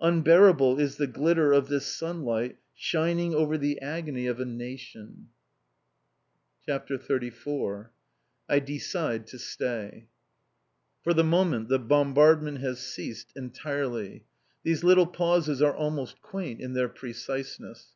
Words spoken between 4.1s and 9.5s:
of a nation! CHAPTER XXXIV I DECIDE TO